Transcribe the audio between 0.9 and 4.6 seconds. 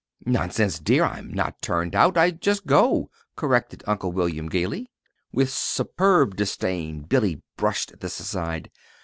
I'm not turned out. I just go," corrected Uncle William,